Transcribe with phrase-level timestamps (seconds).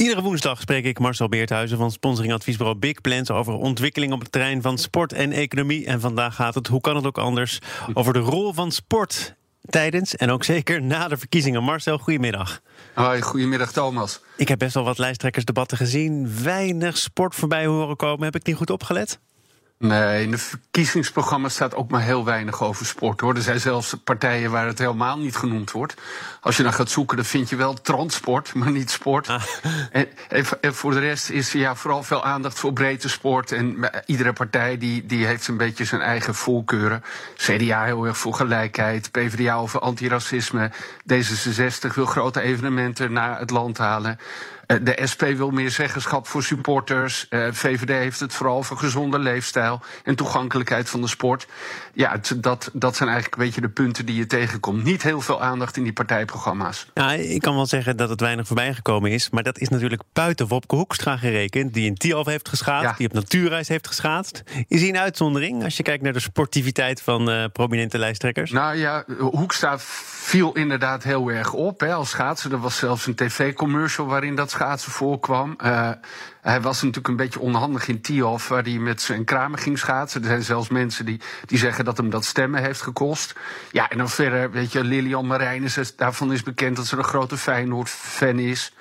[0.00, 4.62] Iedere woensdag spreek ik Marcel Beerthuizen van sponsoringadviesbureau Big Plans over ontwikkeling op het terrein
[4.62, 5.86] van sport en economie.
[5.86, 7.58] En vandaag gaat het, hoe kan het ook anders,
[7.94, 11.62] over de rol van sport tijdens en ook zeker na de verkiezingen.
[11.62, 12.60] Marcel, goedemiddag.
[12.94, 14.20] Hoi, goedemiddag Thomas.
[14.36, 16.42] Ik heb best wel wat lijsttrekkersdebatten gezien.
[16.42, 18.24] Weinig sport voorbij horen komen.
[18.24, 19.18] Heb ik niet goed opgelet?
[19.82, 23.34] Nee, in de verkiezingsprogramma staat ook maar heel weinig over sport hoor.
[23.34, 25.94] Er zijn zelfs partijen waar het helemaal niet genoemd wordt.
[26.40, 29.28] Als je dan gaat zoeken, dan vind je wel transport, maar niet sport.
[29.28, 29.42] Ah.
[29.90, 30.08] En,
[30.60, 33.52] en, voor de rest is ja, vooral veel aandacht voor breedte sport.
[33.52, 37.04] En iedere partij die, die heeft een beetje zijn eigen voorkeuren.
[37.36, 40.70] CDA heel erg voor gelijkheid, PvdA over antiracisme.
[41.12, 44.18] D66 wil grote evenementen naar het land halen.
[44.70, 47.28] Eh, de SP wil meer zeggenschap voor supporters.
[47.28, 51.46] Eh, VVD heeft het vooral voor gezonde leefstijl en toegankelijkheid van de sport.
[51.94, 54.84] Ja, dat, dat zijn eigenlijk een beetje de punten die je tegenkomt.
[54.84, 56.86] Niet heel veel aandacht in die partijprogramma's.
[56.94, 59.30] Ja, ik kan wel zeggen dat het weinig voorbij gekomen is.
[59.30, 61.74] Maar dat is natuurlijk buiten Wopke Hoekstra gerekend.
[61.74, 64.42] Die in Tialf heeft geschaatst, die op natuurreis heeft geschaatst.
[64.68, 68.50] Is hij een uitzondering als je kijkt naar de sportiviteit van uh, prominente lijsttrekkers?
[68.50, 72.52] Nou ja, Hoekstra viel inderdaad heel erg op hè, als schaatser.
[72.52, 75.56] Er was zelfs een tv-commercial waarin dat schaatsen voorkwam.
[75.64, 75.90] Uh,
[76.40, 80.20] hij was natuurlijk een beetje onhandig in Tiof, waar hij met zijn kramen ging schaatsen.
[80.20, 83.34] Er zijn zelfs mensen die, die zeggen dat hem dat stemmen heeft gekost.
[83.70, 87.36] Ja, en dan verder, weet je, Lilian Marijnissen, daarvan is bekend dat ze een grote
[87.36, 88.72] Feyenoord-fan is.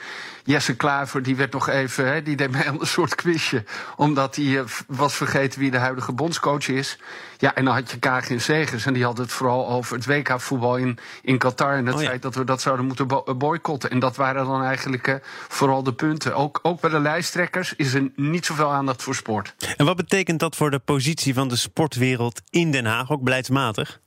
[0.50, 3.64] Jesse Klaver, die werd nog even, hè, die deed mij een soort quizje.
[3.95, 6.97] Omdat hij uh, was vergeten wie de huidige bondscoach is.
[7.38, 8.86] Ja, en dan had je Kagin Segers.
[8.86, 11.73] En die had het vooral over het WK-voetbal in, in Qatar.
[11.73, 13.90] En het oh feit dat we dat zouden moeten boycotten.
[13.90, 15.16] En dat waren dan eigenlijk uh,
[15.47, 16.35] vooral de punten.
[16.35, 19.56] Ook, ook bij de lijsttrekkers is er niet zoveel aandacht voor sport.
[19.78, 24.00] En wat betekent dat voor de positie van de sportwereld in Den Haag, ook beleidsmatig?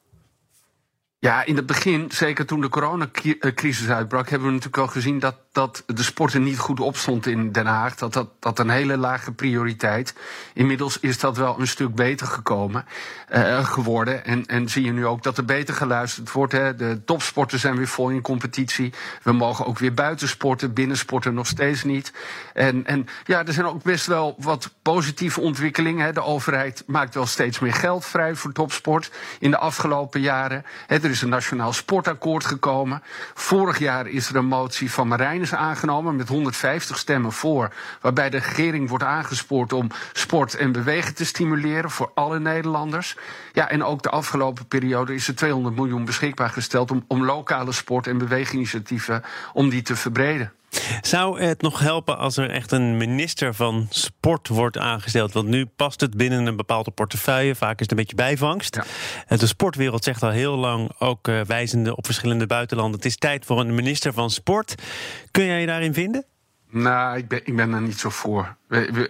[1.22, 5.37] Ja, in het begin, zeker toen de coronacrisis uitbrak, hebben we natuurlijk al gezien dat,
[5.53, 7.94] dat de sport er niet goed op stond in Den Haag.
[7.94, 10.15] Dat, dat, dat een hele lage prioriteit.
[10.55, 12.84] Inmiddels is dat wel een stuk beter gekomen,
[13.34, 14.25] uh, geworden.
[14.25, 16.53] En, en zie je nu ook dat er beter geluisterd wordt.
[16.53, 16.75] Hè.
[16.77, 18.93] De topsporten zijn weer vol in competitie.
[19.22, 22.12] We mogen ook weer buitensporten, binnensporten nog steeds niet.
[22.55, 26.05] En, en ja, er zijn ook best wel wat positieve ontwikkelingen.
[26.05, 26.12] Hè.
[26.12, 30.65] De overheid maakt wel steeds meer geld vrij voor topsport in de afgelopen jaren.
[31.12, 33.03] Is een nationaal sportakkoord gekomen.
[33.34, 37.75] Vorig jaar is er een motie van Marijnis aangenomen met 150 stemmen voor.
[38.00, 43.17] Waarbij de regering wordt aangespoord om sport en bewegen te stimuleren voor alle Nederlanders.
[43.53, 47.73] Ja, en ook de afgelopen periode is er 200 miljoen beschikbaar gesteld om, om lokale
[47.73, 50.53] sport- en beweginitiatieven om die te verbreden.
[51.00, 55.33] Zou het nog helpen als er echt een minister van sport wordt aangesteld?
[55.33, 57.55] Want nu past het binnen een bepaalde portefeuille.
[57.55, 58.78] Vaak is het een beetje bijvangst.
[59.28, 59.37] Ja.
[59.37, 62.97] De sportwereld zegt al heel lang, ook uh, wijzende op verschillende buitenlanden...
[62.97, 64.75] het is tijd voor een minister van sport.
[65.31, 66.25] Kun jij je daarin vinden?
[66.71, 68.56] Nou, ik ben, ik ben er niet zo voor.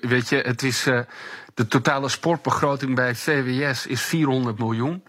[0.01, 1.01] weet je, het is, uh,
[1.55, 5.03] de totale sportbegroting bij VWS is 400 miljoen.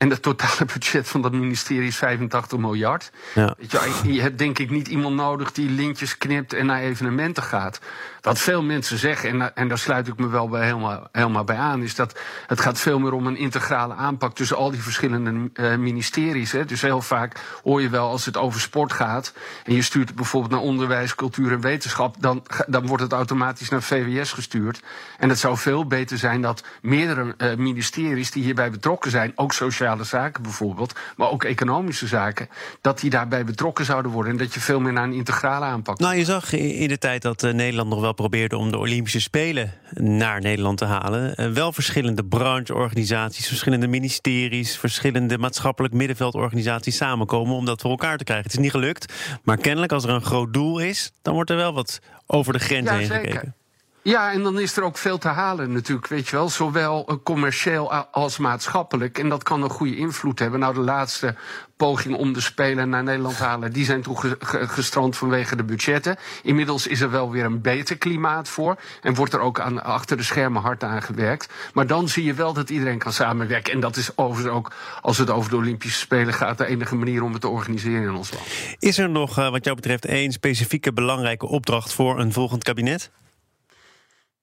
[0.00, 3.10] En het totale budget van dat ministerie is 85 miljard.
[3.34, 3.54] Ja.
[3.58, 7.80] Je, je, hebt denk ik niet iemand nodig die lintjes knipt en naar evenementen gaat.
[8.20, 11.56] Wat veel mensen zeggen, en, en daar sluit ik me wel bij helemaal, helemaal bij
[11.56, 15.50] aan, is dat het gaat veel meer om een integrale aanpak tussen al die verschillende
[15.54, 16.52] uh, ministeries.
[16.52, 16.64] Hè.
[16.64, 19.32] Dus heel vaak hoor je wel als het over sport gaat
[19.64, 23.68] en je stuurt het bijvoorbeeld naar onderwijs, cultuur en wetenschap, dan, dan wordt het automatisch
[23.68, 24.82] naar VWS gestuurd.
[25.18, 29.52] En het zou veel beter zijn dat meerdere uh, ministeries die hierbij betrokken zijn, ook
[29.98, 32.48] sociale zaken bijvoorbeeld, maar ook economische zaken,
[32.80, 35.98] dat die daarbij betrokken zouden worden en dat je veel meer naar een integrale aanpak.
[35.98, 39.20] Nou, je zag in de tijd dat uh, Nederland nog wel probeerde om de Olympische
[39.20, 41.34] Spelen naar Nederland te halen.
[41.36, 48.24] Uh, wel verschillende brancheorganisaties, verschillende ministeries, verschillende maatschappelijk middenveldorganisaties samenkomen om dat voor elkaar te
[48.24, 48.46] krijgen.
[48.46, 51.56] Het is niet gelukt, maar kennelijk als er een groot doel is, dan wordt er
[51.56, 53.26] wel wat over de grens ja, heen zeker.
[53.26, 53.54] gekeken.
[54.02, 56.48] Ja, en dan is er ook veel te halen natuurlijk, weet je wel.
[56.48, 59.18] Zowel commercieel als maatschappelijk.
[59.18, 60.60] En dat kan een goede invloed hebben.
[60.60, 61.34] Nou, de laatste
[61.76, 63.72] poging om de Spelen naar Nederland te halen...
[63.72, 64.16] die zijn toen
[64.48, 66.16] gestrand vanwege de budgetten.
[66.42, 68.76] Inmiddels is er wel weer een beter klimaat voor.
[69.02, 71.52] En wordt er ook aan, achter de schermen hard aan gewerkt.
[71.74, 73.72] Maar dan zie je wel dat iedereen kan samenwerken.
[73.72, 76.58] En dat is overigens ook, als het over de Olympische Spelen gaat...
[76.58, 78.46] de enige manier om het te organiseren in ons land.
[78.78, 81.92] Is er nog, eh, wat jou betreft, één specifieke belangrijke opdracht...
[81.92, 83.10] voor een volgend kabinet?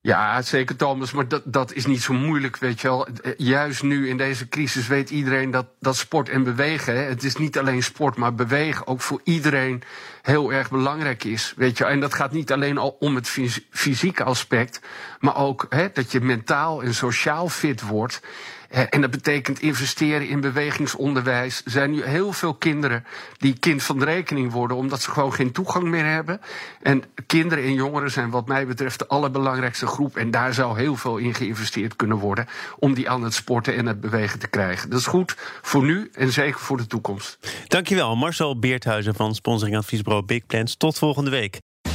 [0.08, 3.08] Ja, zeker Thomas, maar dat, dat is niet zo moeilijk, weet je wel.
[3.38, 7.58] Juist nu in deze crisis weet iedereen dat, dat sport en bewegen, het is niet
[7.58, 9.84] alleen sport, maar bewegen ook voor iedereen
[10.22, 11.86] heel erg belangrijk is, weet je.
[11.86, 13.30] En dat gaat niet alleen al om het
[13.70, 14.82] fysieke aspect,
[15.20, 18.22] maar ook hè, dat je mentaal en sociaal fit wordt.
[18.70, 21.62] En dat betekent investeren in bewegingsonderwijs.
[21.66, 23.06] Er zijn nu heel veel kinderen
[23.38, 26.42] die kind van de rekening worden, omdat ze gewoon geen toegang meer hebben.
[26.82, 30.18] En kinderen en jongeren zijn, wat mij betreft, de allerbelangrijkste groep.
[30.18, 32.48] En daar zou heel veel in geïnvesteerd kunnen worden
[32.80, 34.90] om die aan het sporten en het bewegen te krijgen.
[34.90, 37.38] Dat is goed voor nu en zeker voor de toekomst.
[37.68, 40.76] Dankjewel, Marcel Beerthuizen van Sponsoring Adviesbureau Big Plans.
[40.76, 41.60] Tot volgende week.